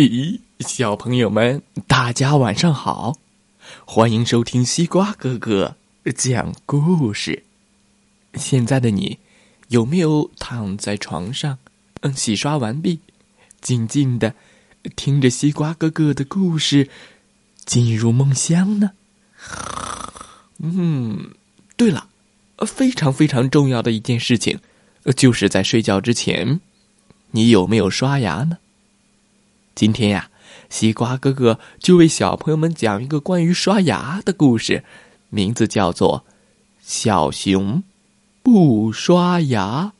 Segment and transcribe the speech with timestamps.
[0.00, 3.18] 咦，小朋友们，大家晚上好，
[3.84, 5.76] 欢迎收听西瓜哥哥
[6.16, 7.44] 讲故事。
[8.34, 9.18] 现在的你，
[9.68, 11.58] 有没有躺在床上，
[12.00, 13.00] 嗯，洗刷完毕，
[13.60, 14.34] 静静的
[14.96, 16.88] 听着西瓜哥哥的故事，
[17.66, 18.92] 进入梦乡呢？
[20.58, 21.32] 嗯，
[21.76, 22.08] 对了，
[22.66, 24.60] 非常非常重要的一件事情，
[25.14, 26.60] 就是在睡觉之前，
[27.32, 28.56] 你有没有刷牙呢？
[29.80, 30.28] 今天呀，
[30.68, 34.84] 西瓜哥哥就为小朋友们讲一个关于刷牙的故事，
[35.30, 36.26] 名字叫做
[36.82, 37.82] 《小熊
[38.42, 39.94] 不刷牙》。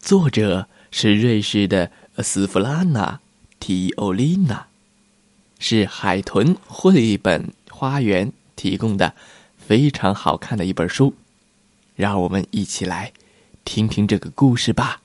[0.00, 3.20] 作者是瑞士的斯弗拉娜·
[3.60, 4.66] 提欧丽娜，
[5.60, 9.14] 是海豚绘本花园提供的
[9.56, 11.14] 非常好看的一本书。
[11.94, 13.12] 让我们一起来
[13.64, 15.02] 听听这个故事吧。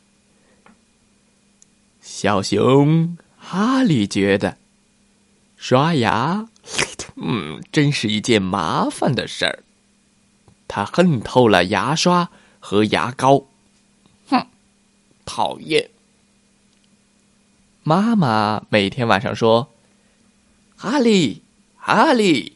[2.01, 3.15] 小熊。
[3.43, 4.57] 哈利觉得，
[5.57, 6.47] 刷牙，
[7.15, 9.63] 嗯，真是一件麻烦的事儿。
[10.67, 13.47] 他恨透了牙刷和牙膏，
[14.29, 14.47] 哼，
[15.25, 15.89] 讨厌。
[17.83, 19.71] 妈妈每天晚上说
[20.77, 21.41] ：“哈利，
[21.75, 22.55] 哈利，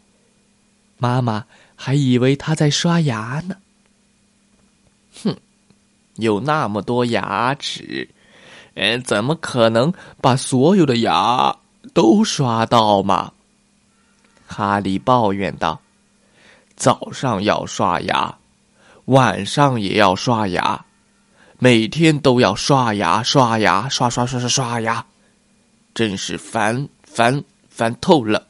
[0.96, 1.44] 妈妈
[1.76, 3.56] 还以为他在刷牙呢。
[5.22, 5.36] 哼，
[6.16, 8.08] 有那么多牙齿，
[8.74, 11.56] 嗯，怎么可能把所有的牙
[11.94, 13.32] 都刷到嘛？
[14.46, 15.80] 哈利抱怨道
[16.74, 18.38] ：“早上要刷牙，
[19.04, 20.84] 晚上也要刷牙。”
[21.60, 25.04] 每天都要刷牙，刷牙，刷刷刷刷刷牙，
[25.92, 28.46] 真是烦烦烦透了。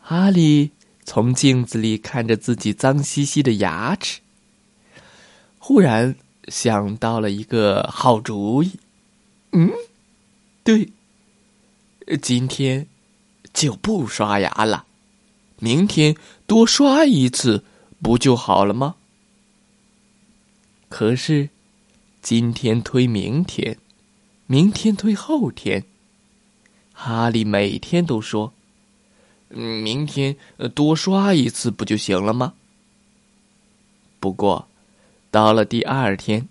[0.00, 0.70] 哈利
[1.04, 4.20] 从镜子里看着自己脏兮兮的牙齿，
[5.58, 6.14] 忽然
[6.46, 8.78] 想到了一个好主意。
[9.50, 9.68] 嗯，
[10.62, 10.92] 对，
[12.22, 12.86] 今天
[13.52, 14.86] 就不刷牙了，
[15.58, 16.14] 明天
[16.46, 17.64] 多刷一次
[18.00, 18.94] 不就好了吗？
[20.92, 21.48] 可是，
[22.20, 23.78] 今天推明天，
[24.46, 25.84] 明天推后天。
[26.92, 28.52] 哈利每天都说
[29.48, 30.36] ：“明天
[30.74, 32.52] 多刷一次不就行了吗？”
[34.20, 34.68] 不过，
[35.30, 36.46] 到了第二天，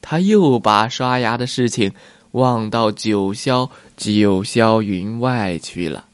[0.00, 1.92] 他又把刷牙的事情
[2.30, 6.06] 忘到九霄九霄云外去了。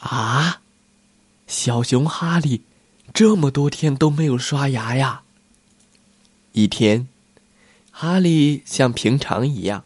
[0.00, 0.60] 啊，
[1.46, 2.60] 小熊哈利，
[3.14, 5.22] 这么多天都没有刷牙呀！
[6.54, 7.08] 一天，
[7.90, 9.82] 哈利像平常一样，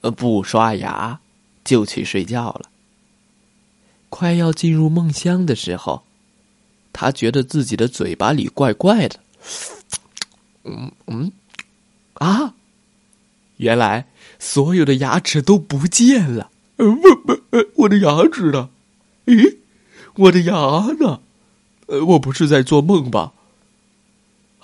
[0.00, 1.20] 呃，不刷牙
[1.62, 2.70] 就去睡觉了。
[4.08, 6.04] 快要进入梦乡的时候，
[6.90, 9.20] 他觉得自己的嘴巴里怪怪的。
[10.64, 11.30] 嗯嗯，
[12.14, 12.54] 啊！
[13.58, 14.06] 原来
[14.38, 16.50] 所有的牙齿都不见了。
[16.76, 17.38] 呃不不，
[17.82, 18.70] 我的牙齿呢？
[19.26, 19.58] 咦，
[20.14, 20.54] 我的牙
[20.98, 21.20] 呢？
[21.88, 23.34] 呃，我不是在做梦吧？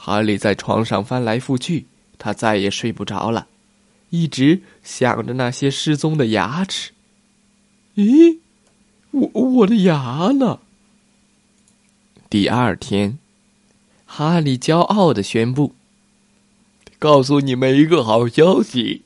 [0.07, 3.49] 哈利在床上翻来覆去，他再也睡不着了，
[4.11, 6.93] 一直想着那些失踪的牙齿。
[7.97, 8.39] 咦，
[9.11, 10.61] 我我的牙呢？
[12.31, 13.19] 第二天，
[14.05, 15.75] 哈利骄傲的宣布
[17.01, 19.03] ：“告诉你们一个好消息，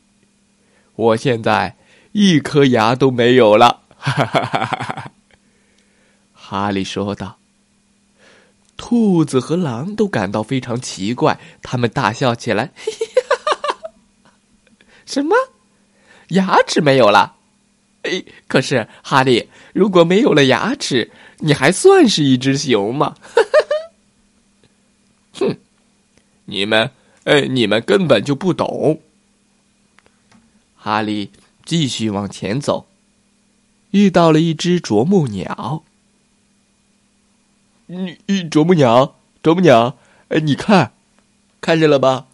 [0.97, 1.77] 我现在
[2.13, 5.13] 一颗牙都没有了。”哈哈哈哈哈！
[6.35, 7.40] 哈利说道。
[8.83, 12.73] 兔子和狼都感到非常奇怪，他们大笑起来。
[15.05, 15.37] 什么？
[16.29, 17.37] 牙齿没有了？
[18.05, 21.11] 哎，可是哈利，如果没有了牙齿，
[21.41, 23.15] 你还算是一只熊吗？
[25.39, 25.55] 哼！
[26.47, 26.91] 你们，
[27.25, 29.03] 哎，你们根本就不懂。
[30.75, 31.31] 哈利
[31.67, 32.87] 继续往前走，
[33.91, 35.85] 遇到了一只啄木鸟。
[37.93, 39.97] 你啄木鸟，啄木鸟，
[40.29, 40.93] 哎，你看，
[41.61, 42.27] 看见了吧？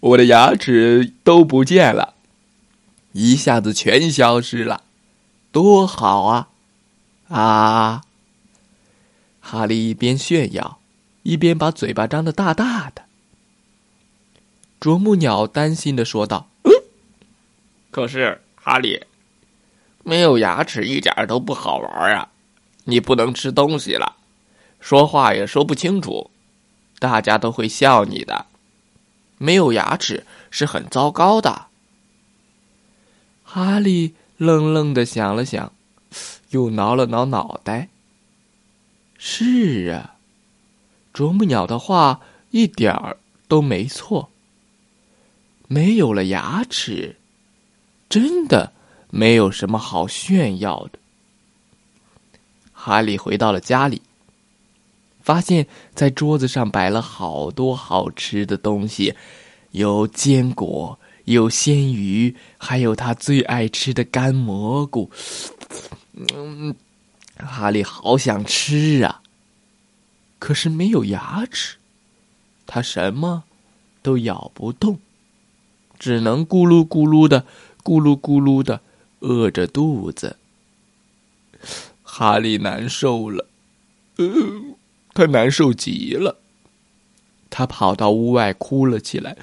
[0.00, 2.14] 我的牙齿都不见了，
[3.12, 4.82] 一下子全消失了，
[5.52, 6.48] 多好啊！
[7.28, 8.02] 啊！
[9.40, 10.78] 哈利一边炫耀，
[11.22, 13.02] 一边把嘴巴张得大大的。
[14.80, 16.72] 啄木鸟担心的说道：“嗯，
[17.90, 19.04] 可是哈利，
[20.02, 22.30] 没有牙齿一点都不好玩啊！
[22.84, 24.13] 你不能吃东西了。”
[24.84, 26.30] 说话也说不清楚，
[26.98, 28.44] 大家都会笑你的。
[29.38, 31.68] 没有牙齿是很糟糕的。
[33.44, 35.72] 哈利愣愣的想了想，
[36.50, 37.88] 又挠了挠脑袋。
[39.16, 40.16] 是啊，
[41.14, 42.20] 啄木鸟的话
[42.50, 43.16] 一点儿
[43.48, 44.28] 都没错。
[45.66, 47.16] 没有了牙齿，
[48.10, 48.74] 真的
[49.08, 50.98] 没有什么好炫耀的。
[52.74, 54.02] 哈利回到了家里，
[55.24, 59.14] 发现在桌子上摆了好多好吃的东西，
[59.70, 65.10] 有坚果，有鲜鱼，还有他最爱吃的干蘑菇。
[66.12, 66.76] 嗯，
[67.38, 69.22] 哈利好想吃啊，
[70.38, 71.78] 可是没有牙齿，
[72.66, 73.44] 他什么
[74.02, 74.98] 都咬不动，
[75.98, 77.46] 只能咕噜咕噜的，
[77.82, 78.82] 咕噜咕噜的，
[79.20, 80.36] 饿着肚子。
[82.02, 83.48] 哈利难受了，
[84.16, 84.26] 呃，
[85.14, 86.36] 他难受极了。
[87.48, 89.36] 他跑到屋外哭了起来。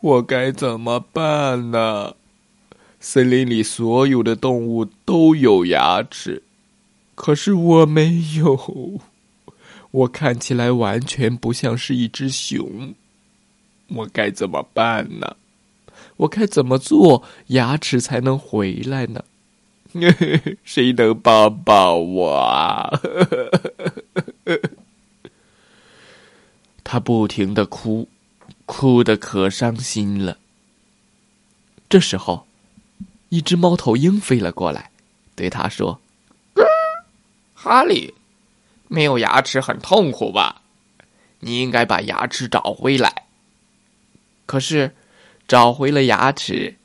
[0.00, 2.14] 我该怎么办呢？
[3.00, 6.42] 森林里所有的动物都有牙齿，
[7.14, 9.00] 可是我没有。
[9.90, 12.94] 我看起来完全不像是一只熊。
[13.88, 15.36] 我该怎么办呢？
[16.16, 19.24] 我该怎么做，牙齿才能回来呢？
[20.64, 23.00] 谁能帮帮我？
[26.82, 28.08] 他不停的哭，
[28.66, 30.38] 哭的可伤心了。
[31.88, 32.46] 这时候，
[33.28, 34.90] 一只猫头鹰飞了过来，
[35.34, 36.00] 对他说
[37.54, 38.14] ：“哈利，
[38.88, 40.62] 没有牙齿很痛苦吧？
[41.40, 43.26] 你应该把牙齿找回来。
[44.46, 44.94] 可是。”
[45.46, 46.76] 找回了牙齿，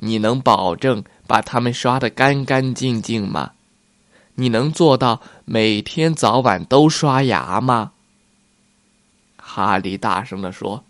[0.00, 3.52] 你能保证把它们刷得干干净净吗？
[4.34, 7.92] 你能做到每天早晚都刷牙吗？
[9.36, 10.82] 哈利大声的说：“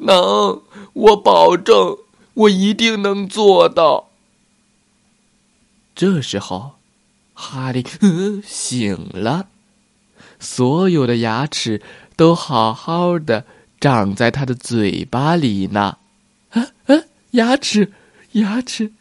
[0.00, 0.60] 能，
[0.92, 1.96] 我保证，
[2.34, 4.10] 我一定能做到。”
[5.96, 6.72] 这时候，
[7.32, 7.82] 哈利
[8.44, 9.46] 醒了，
[10.38, 11.80] 所有的牙齿
[12.14, 13.46] 都好好的
[13.80, 15.96] 长在他的嘴巴里呢。
[16.50, 16.94] 啊啊！
[17.30, 17.94] 牙齿，
[18.32, 18.92] 牙齿。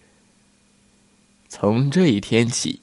[1.49, 2.81] 从这一天起，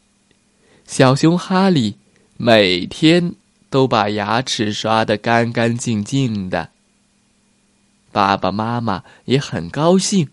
[0.87, 1.97] 小熊哈利
[2.37, 3.35] 每天
[3.71, 6.71] 都把牙齿刷得干干净净的。
[8.11, 10.29] 爸爸妈妈也很高兴，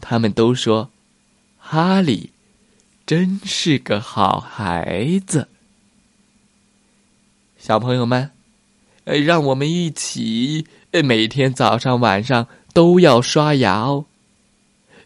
[0.00, 0.90] 他们都说
[1.58, 2.30] ：“哈利
[3.06, 5.48] 真是个好孩子。”
[7.58, 8.30] 小朋友们，
[9.04, 12.46] 呃，让我们一起，每天早上晚上。
[12.74, 14.06] 都要刷牙哦。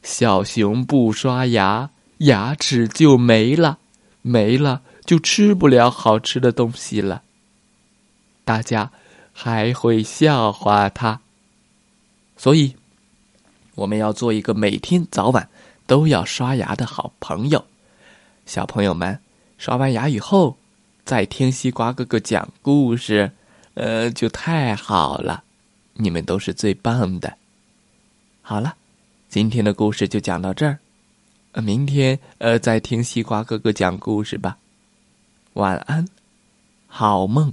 [0.03, 3.79] 小熊不刷牙，牙齿就没了，
[4.23, 7.23] 没了就吃不了好吃的东西了。
[8.45, 8.91] 大家
[9.33, 11.21] 还会笑话他。
[12.37, 12.77] 所以，
[13.75, 15.49] 我们要做一个每天早晚
[15.87, 17.65] 都要刷牙的好朋友。
[18.47, 19.21] 小朋友们，
[19.59, 20.57] 刷完牙以后，
[21.05, 23.33] 再听西瓜哥哥讲故事，
[23.75, 25.45] 呃，就太好了。
[25.95, 27.37] 你们都是最棒的。
[28.41, 28.77] 好了，
[29.29, 30.79] 今天的故事就讲到这儿，
[31.63, 34.59] 明天呃再听西瓜哥哥讲故事吧。
[35.55, 36.07] 晚安，
[36.87, 37.53] 好梦。